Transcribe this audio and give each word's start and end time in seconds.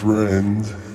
friend. 0.00 0.89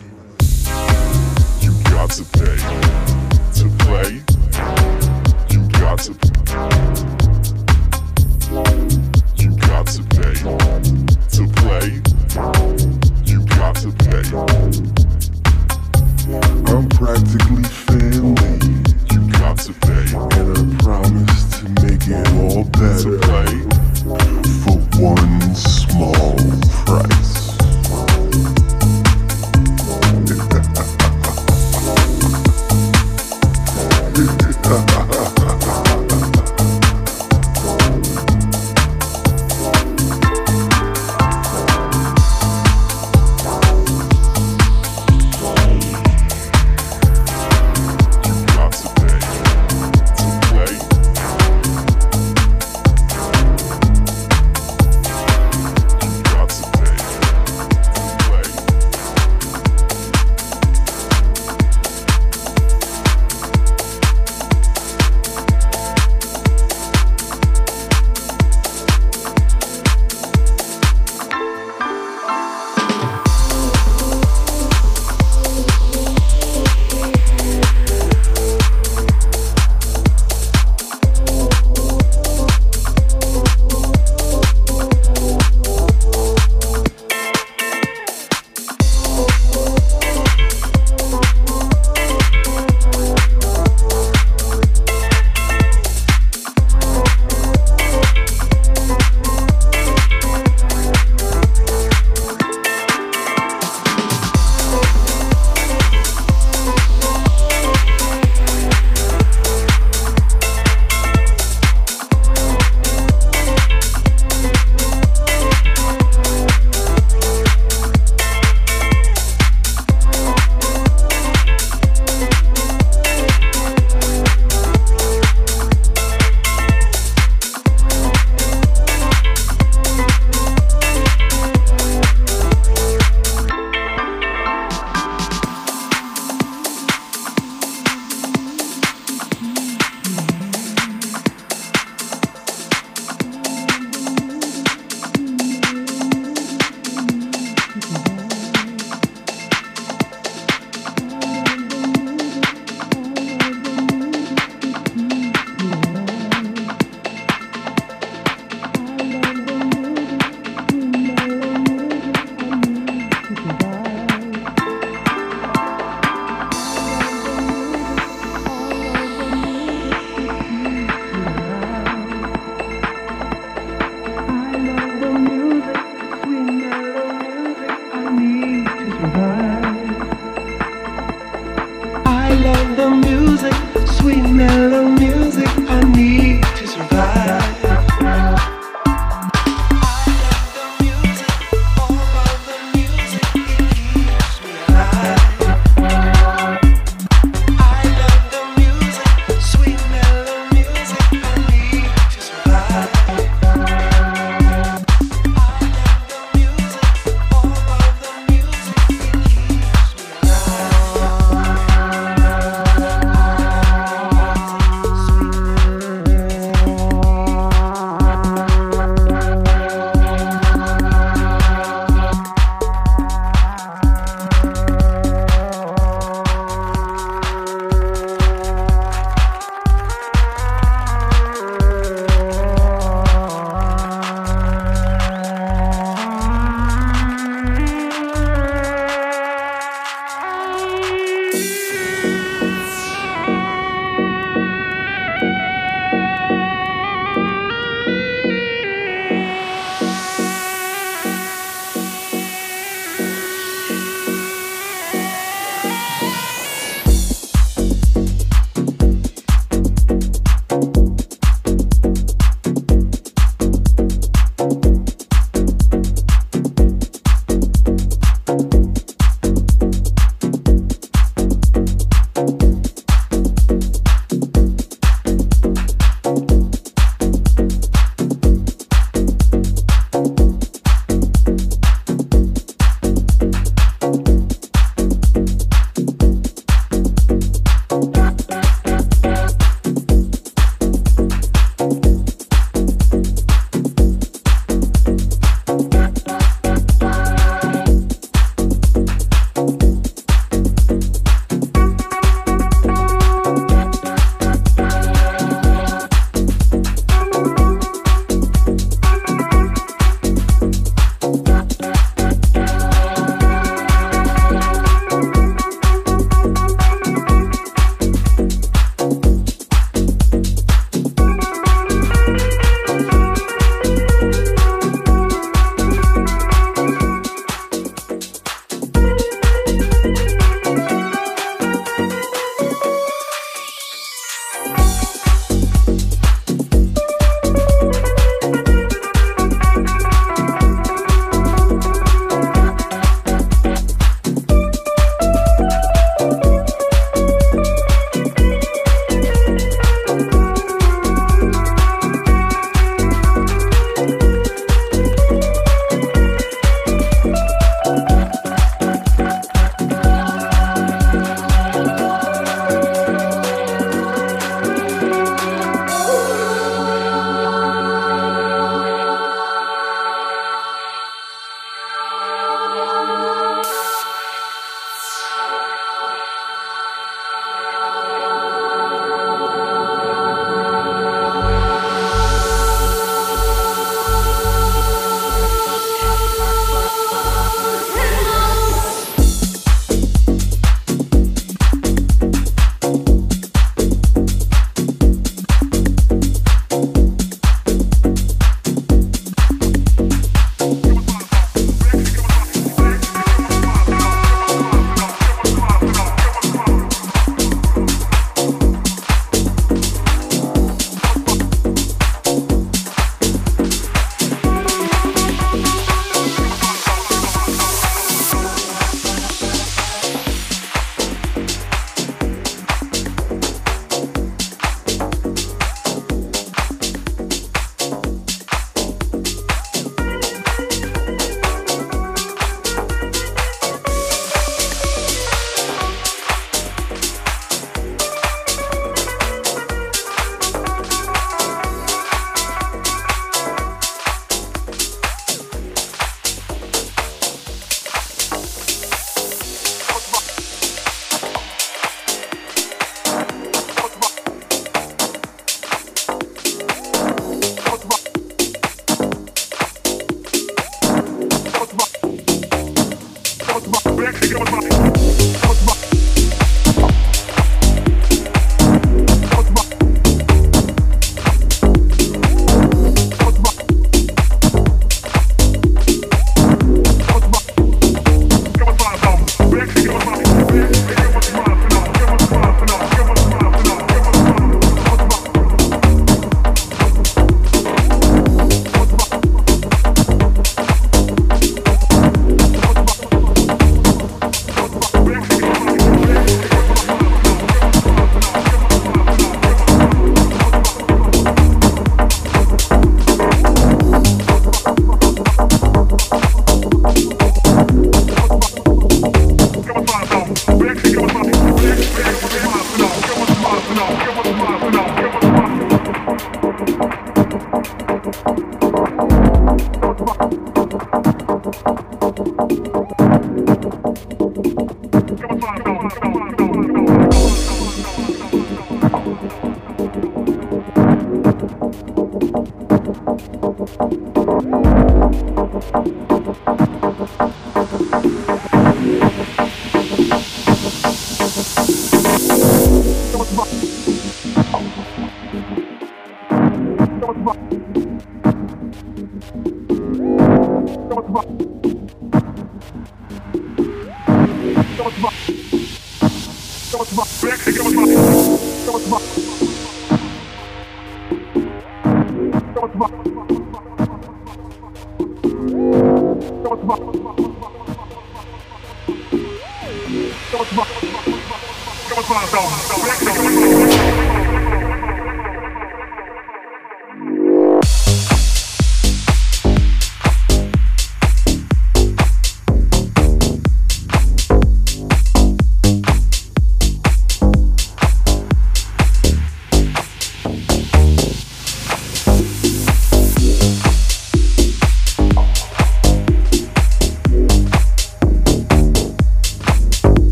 Bye. 547.06 547.45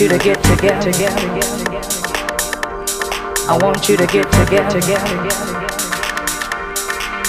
You 0.00 0.08
to 0.08 0.18
get 0.18 0.42
together. 0.42 0.92
Together. 0.92 1.28
I 3.46 3.58
want 3.62 3.88
you 3.88 3.96
to 3.96 4.06
get 4.06 4.24
together. 4.32 4.80
together. 4.80 5.20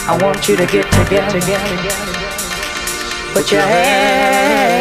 I 0.07 0.17
want 0.21 0.47
you 0.47 0.55
to 0.55 0.65
get 0.65 0.91
together. 0.91 1.39
together. 1.39 1.77
Put 3.33 3.51
your 3.51 3.61
hands 3.61 4.71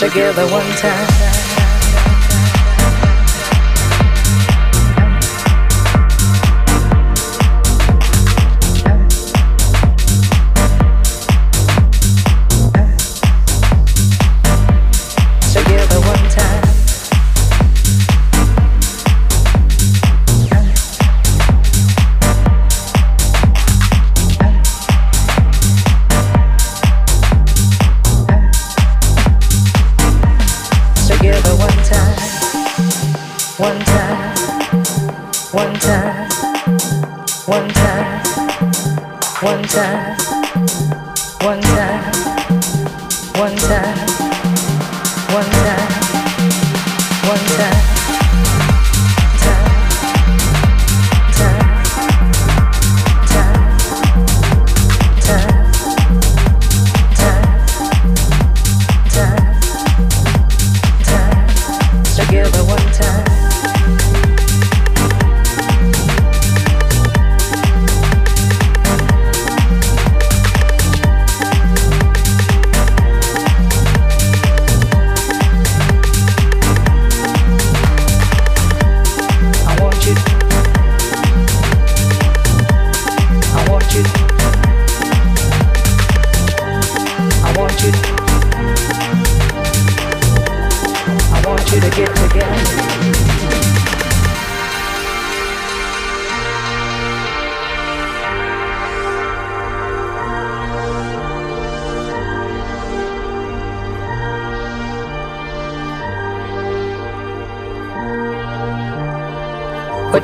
together 0.00 0.46
one 0.50 0.70
time. 0.76 1.33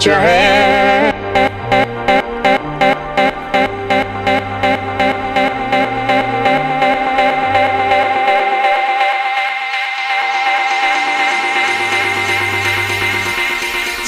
Put 0.00 0.06
your 0.06 0.14
hand. 0.14 1.14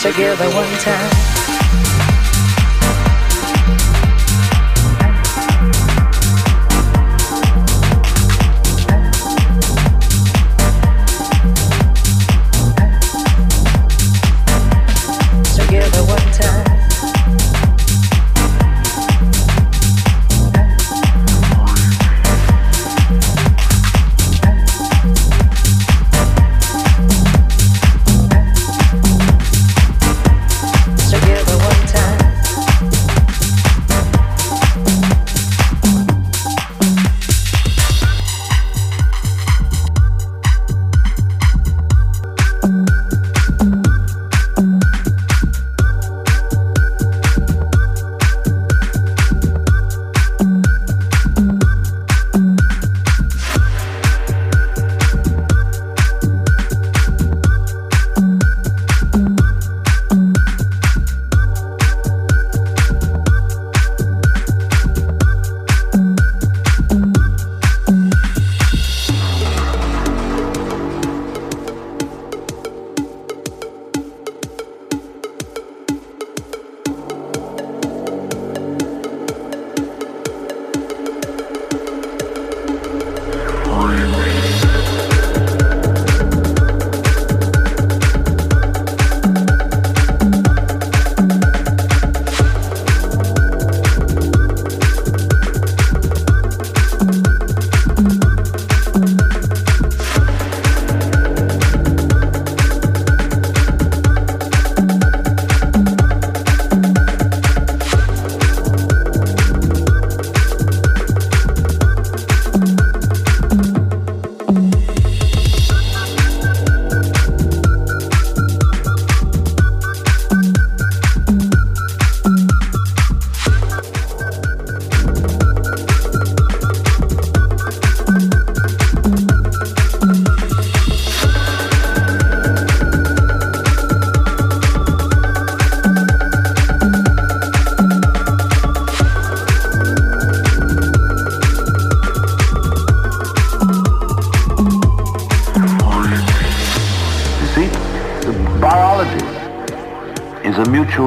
Together 0.01 0.49
one 0.55 0.79
time. 0.79 1.22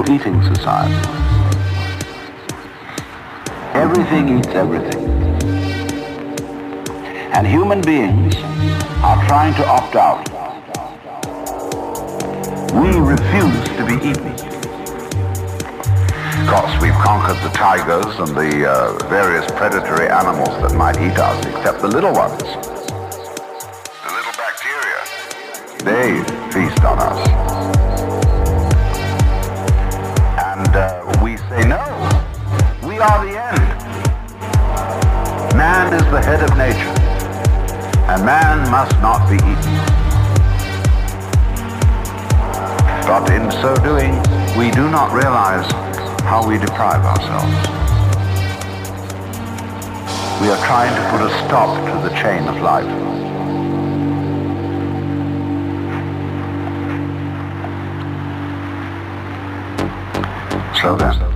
Eating 0.10 0.42
society. 0.44 0.94
Everything 3.74 4.38
eats 4.38 4.48
everything. 4.50 5.04
And 7.34 7.48
human 7.48 7.82
beings 7.82 8.36
are 9.04 9.26
trying 9.28 9.54
to 9.56 9.68
opt 9.68 9.96
out. 9.96 10.24
We 12.74 12.98
refuse 13.00 13.68
to 13.78 13.86
be 13.86 13.96
eaten. 14.08 14.34
Of 16.42 16.48
course, 16.52 16.82
we've 16.82 16.94
conquered 16.94 17.42
the 17.44 17.50
tigers 17.54 18.20
and 18.20 18.36
the 18.38 18.70
uh, 18.70 18.98
various 19.10 19.50
predatory 19.52 20.08
animals 20.08 20.50
that 20.62 20.76
might 20.76 20.98
eat 20.98 21.18
us, 21.18 21.46
except 21.48 21.82
the 21.82 21.88
little 21.88 22.14
ones. 22.14 22.42
The 22.42 22.48
little 24.14 24.34
bacteria. 24.38 25.02
They 25.84 26.24
feast 26.52 26.84
on 26.86 27.00
us. 27.00 27.85
Are 33.06 33.24
the 33.24 33.38
end. 33.38 33.60
Man 35.56 35.94
is 35.94 36.02
the 36.10 36.22
head 36.22 36.42
of 36.42 36.58
nature. 36.58 36.96
And 38.10 38.26
man 38.26 38.70
must 38.72 38.96
not 39.00 39.30
be 39.30 39.36
eaten. 39.36 39.76
But 43.06 43.30
in 43.30 43.52
so 43.62 43.76
doing, 43.84 44.18
we 44.58 44.72
do 44.72 44.90
not 44.90 45.14
realize 45.14 45.72
how 46.24 46.48
we 46.48 46.58
deprive 46.58 47.06
ourselves. 47.06 47.70
We 50.42 50.50
are 50.50 50.66
trying 50.66 50.96
to 50.96 51.10
put 51.12 51.22
a 51.22 51.30
stop 51.46 51.78
to 51.86 52.10
the 52.10 52.14
chain 52.16 52.48
of 52.48 52.60
life. 52.62 52.90
So 60.82 60.96
then, 60.96 61.35